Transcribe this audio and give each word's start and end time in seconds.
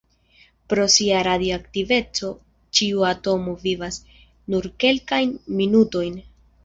Pro 0.71 0.85
sia 0.93 1.19
radioaktiveco, 1.27 2.31
ĉiu 2.79 3.05
atomo 3.11 3.53
vivas 3.67 4.01
nur 4.55 4.69
kelkajn 4.85 5.37
minutojn. 5.61 6.19